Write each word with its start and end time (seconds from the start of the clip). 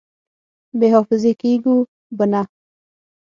بې 0.79 0.87
حافظې 0.95 1.31
کېږو 1.41 1.75
به 2.17 2.25
نه! 2.31 2.41